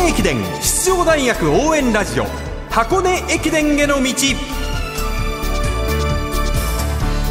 [0.00, 2.24] 根駅伝出場大学応援ラジオ
[2.70, 4.12] 箱根駅伝への道。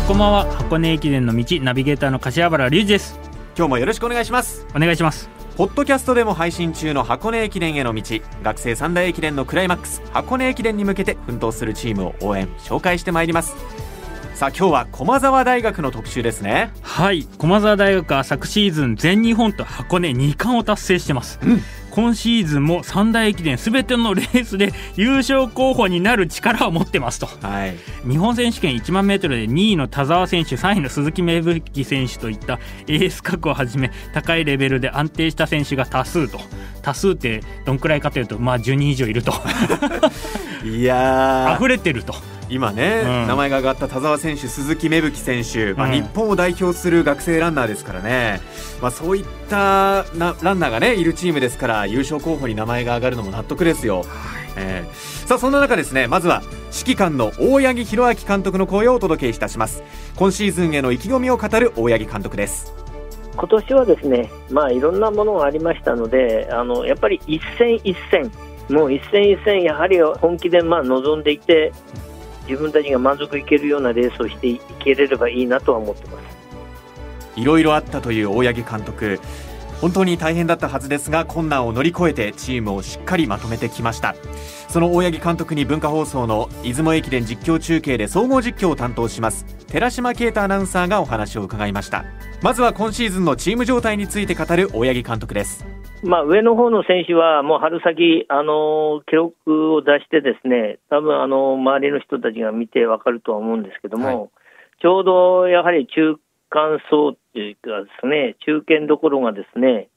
[0.08, 0.46] こんばんは。
[0.52, 3.20] 箱根駅伝の道ナビゲーターの柏原隆二です。
[3.58, 4.68] 今日もよろしくお願いします。
[4.76, 5.30] お願いします。
[5.58, 8.04] ポッドキャストでも配信中の箱根駅伝への道
[8.44, 13.58] 学生三大駅伝のクライマックス箱根駅伝に向けて奮闘するチームを応援紹介してまいります
[14.40, 16.72] さあ今日は駒澤大学の特集ですね。
[16.82, 17.26] はい。
[17.26, 21.62] 駒澤大学は昨シーズン全日本と箱根2冠を達成してます、うん。
[21.92, 27.76] 今シーズンも三大駅伝すべてのレースで優勝候補になる力を持ってますと、はい、
[28.10, 36.40] 日本選手権1万メートルで2位の田澤選手3位の鈴木芽吹選手といったエース格をはじめ高いレベルで安定した選手が多数と。
[36.82, 39.34] 多数ってどんくらいかというとまあ10人以上いると。
[40.64, 42.29] いや 溢れてると。
[42.50, 48.42] 今ね、うん、名前が挙がった田澤選手、鈴木芽吹選手、まあ、日本を代表する学生ランナーですからね、
[48.82, 54.04] まあ、そういったなランナーが、ね、いるチームですから優勝候補に名前が挙がるのも納得ですよ。
[54.58, 56.42] えー、さあそんな中ですねまずは
[56.78, 59.84] 指揮官の大八木弘明監督の声をお届けいたします。
[60.16, 62.74] 今シーズンへの意気込みを語る大八木監督です。
[63.36, 68.30] 今年はですねまあいろんなものがありましたのであのやっぱり一戦一戦
[68.70, 71.72] もう一戦一戦やはり本気でまあ望んでいて
[72.50, 77.40] 自分たちが満足いけるようなレースをしていけれればいいなとは思ってます。
[77.40, 79.20] いろいろあったという大八木監督。
[79.82, 84.16] 本当に大変だったはずですが困難を乗り越えてチームをしっかりまとめてきました。
[84.68, 92.04] その大八木監督に文化放送の出雲駅伝実況中継で総合実況を担当します寺島啓太アナウンサーがお話を伺いました。
[92.42, 95.79] まずは今シーズンのチーム状態について語る大八木監督です。
[96.04, 104.30] まあ、上の方の選手は、もう春先、あの記録を出してですね、多分あの周りの人たちが見てわかるとは思うんですけども、はい、
[104.82, 106.16] ちょうどやはり中
[106.50, 109.90] 間層っていうかですね、中堅どころがですね、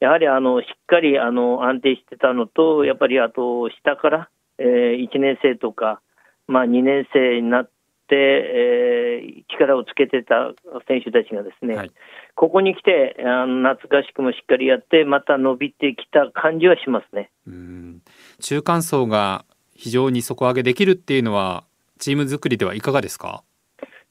[0.00, 4.28] やはりあのしっかりあの安定してたのと、やっぱりあと下から、
[4.58, 6.00] えー、1年生とか、
[6.48, 7.70] まあ、2年生になって、
[8.16, 10.52] えー、力をつけてた
[10.88, 11.90] 選手たちがですね、はい。
[12.34, 17.30] ここに来て、あの夏合宿もしっかりやって、また伸びてきた感じはしますね。
[17.46, 18.02] うん。
[18.40, 21.64] 中間層が非常に底上げできるっていうのは、
[21.98, 23.44] チーム作りではいかがですか？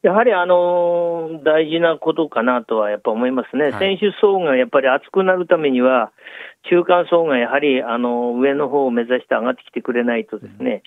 [0.01, 6.11] やはりあの大事なことかなとはやっぱ思いますね、はい、選手層がやっぱり厚くなるためには、
[6.69, 10.81] 中間層がやはりあの上の方を目指して上がってきてくれないと、ですね、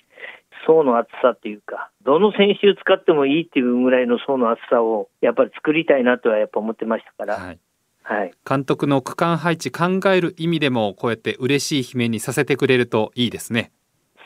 [0.65, 7.35] 層の厚さっていうか、どの選手使ってもいいっていうぐらいの層の厚さをやっぱり作りたいなとはやっぱ思ってましたから。
[7.37, 7.59] はい
[8.07, 13.71] はい、監督の区間配置考える意味でもこうやって嬉しい悲鳴にさせてくれるといいですね。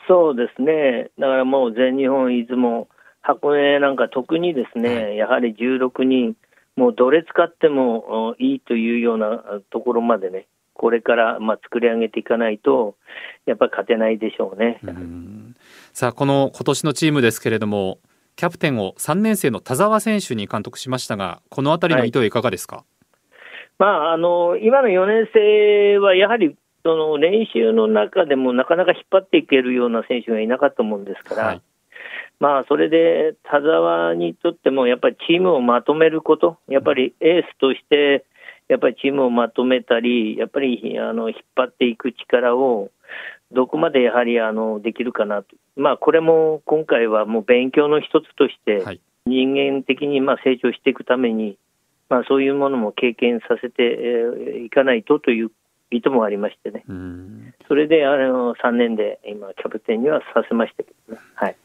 [0.06, 1.10] そうですね。
[1.18, 2.88] だからもう全日本出雲
[3.22, 6.36] 箱根なんか特にですね、はい、やはり16人
[6.76, 10.46] もうどれ使ってもいいというようなところまでね
[10.80, 12.96] これからまあ作り上げていかないと、
[13.44, 14.80] やっぱり勝てないでしょうね。
[14.82, 14.88] う
[15.92, 17.98] さあ、この今年のチームですけれども、
[18.34, 22.84] キャプテンを3年生の田澤選手に監督しましたが、このあたりの意図はいかがですか、はい、
[23.78, 31.62] まあ、あの今の4年生はやはりその練習の中でもなかなか引っ張っていけるような選手がいなかったもんですから、はい、
[32.40, 38.24] まあ、それで田澤にとってもやっぱりチームをまとめること、やっぱりエースとして
[38.68, 42.90] やっぱりチームをまとめたり、やっぱりあの引っ張っていく力を
[43.52, 48.84] どこまでやはりあのできるかなと、まあ、これも今回はもう勉強の一つとして、
[49.26, 51.58] 人間的にまあ成長していくために、
[52.08, 55.50] まあ、そういうものも経験させていかないとという
[55.90, 56.84] 意図もありましてね、
[57.66, 61.20] それであの3年で今、キャプテンにはさせましたけどね。
[61.34, 61.56] はい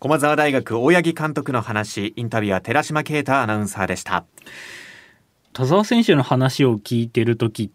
[0.00, 4.24] 駒澤大学大八木監督の話インタビューは寺島啓太アナウンサーでした。
[5.52, 7.70] 田澤選手の話を聞いてる時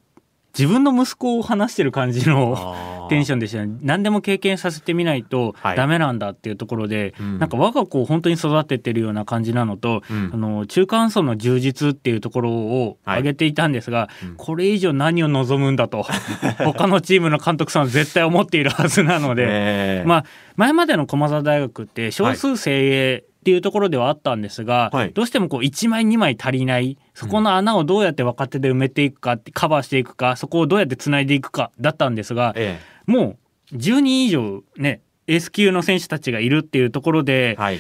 [0.58, 3.78] 自分の息子を話してる感じのテンションでしたね。
[3.82, 16.06] 何でも経験させてみないとダメなんだっていうところで、はい、なんか我が子を本当に育ててるような感じなのと、うん、あの中間層の充実っていうところを挙げていたんですが、はいうん、これ以上何を望むんだと
[16.66, 20.26] 他のチームの監督さんは絶対思っているはずなので、まあ
[20.56, 33.38] 前までの駒澤大学って少数精鋭、っていうところではあったんですが、はい、どうしてもこう1枚2枚足りないそこの穴をどうやって若手で埋めていくかカバーしていくかそこをどうやってつないでいくかだったんですが、ええ、も
[33.72, 37.80] う10人以上ね S 級の選手たちがいるっていうところで、はい、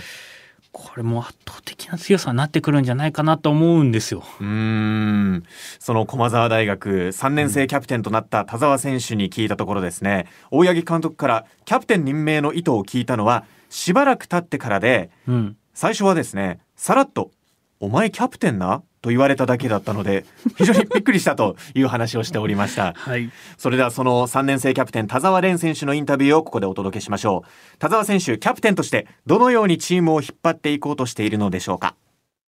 [0.71, 4.23] これも圧倒的な強さになってくるんじゃないかなと思うんですよ。
[4.41, 5.43] うん。
[5.79, 17.31] その駒澤大学3年生キャプテンとなった田澤選手に聞いたところですね、うん、大八木監督からキャプテン任命の意図を聞いたのはしばらく経ってからで、うん、最初はですねさらっと
[17.79, 20.25] 「お前キャプテンな?」と言われただけだったので
[20.57, 27.77] 非常にびっくりしたという話をしておりました、 はい、それではその3年生キャプテン田澤廉選手のインタビューをここでお届けしましょう。
[27.77, 31.93] 田澤選手キャプテンとしてどのようにチームを引っ張っていこうとしているのでしょうか？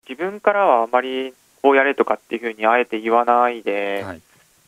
[0.08, 4.20] 自分からはあまりこうやれとかっていうふうにあえて言わないで、はい、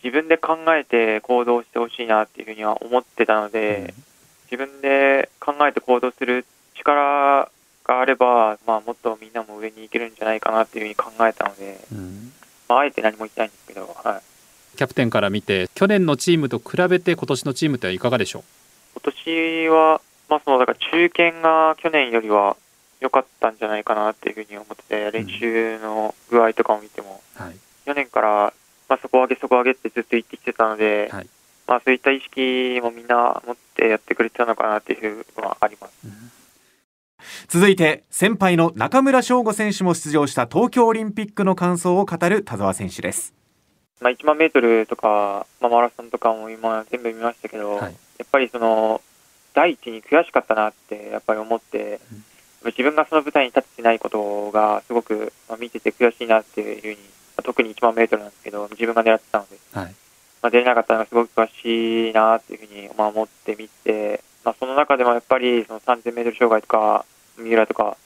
[0.04, 4.04] 自分で考えて行動してほしいなっていうふうには思ってたので、うん、
[4.52, 6.44] 自分で考えて行動する
[6.74, 7.48] 力
[7.84, 12.32] があれば、まあ、もっとみんなも上に行けるんじゃないかなっていうふうに考えたので、うん、
[12.68, 18.42] まあ、あえて何も言いたいんですけど、はい、キャプテンから見て去年のチームと比べて今年のチームっていかがでしょう？
[19.02, 22.56] 今年は、まあ、そのだから中堅が去年よりは
[23.00, 27.46] 良かったんじゃないかなっていうふうに思ってて、練習の具合とかを見ても、うん。
[27.46, 27.56] はい、
[27.86, 28.52] 去年から、
[28.88, 31.26] まあ、そこ上げそこ上げってずっと言ってきてたので、はい、
[31.66, 35.92] まあ、そういった意識もみんな持ってやってくれてたのかなっていうのはあります。
[36.04, 36.32] うん。
[37.48, 43.34] 続いて先輩の中村翔吾選手も出場した東京オリンピックの感想を語る田澤選手です。
[44.00, 47.88] まあ、1万メートルとか、まあ、マラソンとかも今全部見ましたけど、はい、や
[48.24, 49.00] っぱりその
[49.54, 52.00] 第一に悔しかったなってやっぱり思って、
[52.62, 57.00] うん、自分がその舞台に立ってないことがすごく、まあ、見てて悔しいなっていうふうに、ま
[57.38, 59.94] あ、特に1万メートルなんですけど自分が狙ってたので、はい、
[60.42, 67.04] まあ、出れなかったのがすごく悔しいなっていうふうに、まあ、思ってみて、まあ、その中でもやっぱりその3000メートル障害とか
[67.38, 67.96] 三浦とか、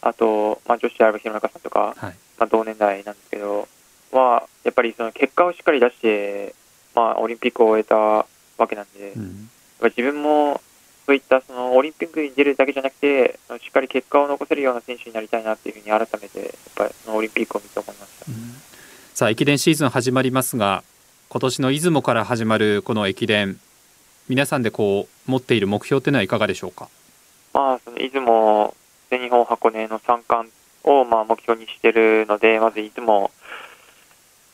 [0.00, 3.68] あと、まあ、女子であれば弘中さんとか、はい、まあ、同年代なんですけど、
[4.12, 6.54] は、やっぱりその結果をしっかり出して、
[6.94, 8.26] まあ、オリンピックを終えたわ
[8.68, 9.48] けなんで、うん、
[9.84, 10.60] 自分も
[11.06, 18.26] そういったそのオリンピックに出るだけじゃなくて、しっかり結果を残せるような選手になりたいなっていうふうに改めて、やっぱりそのオリンピックを見て思いました。
[18.28, 18.36] うん、
[19.14, 20.84] さあ、駅伝シーズン始まりますが、
[21.32, 23.58] 今年の出雲から始まるこの駅伝、
[24.28, 26.90] 皆さんでこう持っている目標というのはいかがでしょうか？
[27.54, 28.74] まあ、その出雲、
[29.08, 30.50] 全日本箱根の3冠
[30.84, 33.30] をまあ目標にしているので、まず出雲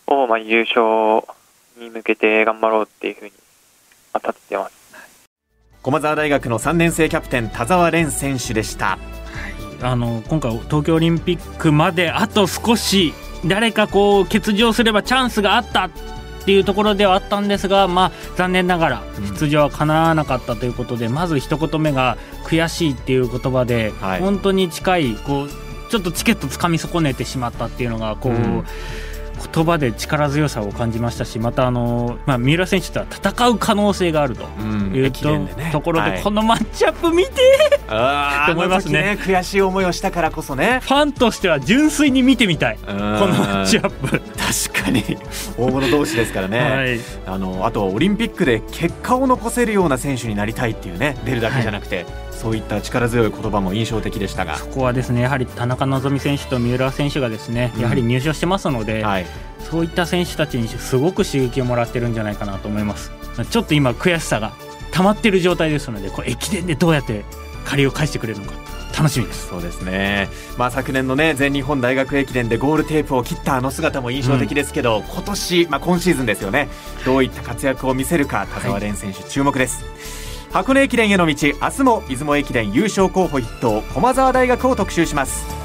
[0.07, 1.25] をまあ優勝
[1.81, 3.33] に向けて頑張ろうっていうふうに
[4.15, 5.27] 立ててます。
[5.83, 9.01] 駒澤大学の3年生キャプテン田澤廉選手でした。
[9.83, 13.15] あの今回東京オリンピックまであと少し
[13.45, 15.91] 誰かこう欠場すればチャンスがあった
[16.41, 19.03] っていうところではあったんですが、まあ、残念ながら
[19.39, 25.49] 出場はかなわなかったということで、うん、まず一言目が悔しいっていう言葉で、はい、本当に近いこう
[25.91, 28.33] ちょっとチケットつかみ損ねてしまったっていうのがこう。
[28.33, 28.65] うん
[29.53, 34.45] 言葉で力強さを感じましたしまたあの、まあ、三浦選手とは戦う可能性があると
[34.95, 37.31] いうとうんね、ところで、このマッチアップ見て
[37.87, 37.95] と
[38.53, 40.81] 思いますね、ね、悔しい思いをしたからこそね。
[40.83, 42.79] ファンとしては純粋に見てみたい。
[42.87, 44.21] このマッチアップ。
[44.69, 45.19] 確かに。
[45.57, 51.17] 大物同士ですからね、はい、あのあとオリンピックで結果を残せるような選手になりたいっていうね。
[51.25, 51.97] 出るだけじゃなくて。
[51.97, 54.57] はいそういった力強い言葉も印象的でしたが。
[54.57, 59.27] そこはですねやはり田中希実選手と三浦選手がですねやはり入賞してますので、うんはい、
[59.71, 63.11] そういった選手たちにすごく刺激をもらってるんじゃないかなと思います。
[63.51, 64.53] ちょっと今悔しさが
[64.93, 67.25] 溜まっている状態ですのでこれ駅伝でどうやって
[67.65, 68.53] 借りを返してくれるのか
[68.97, 69.49] 楽しみです。
[69.49, 76.69] そうですね、まあ、昨年の、ね、全日本大学駅伝でゴールテープを切ったあの姿も印象的ですけど、うん、今年、まあ、今シーズンですよね。
[77.05, 80.28] どういった活躍を見せるか田澤廉選手、注目です。
[80.51, 85.58] 箱根駅伝への道明日も出雲駅伝優勝候補筆頭駒澤大学を特集します。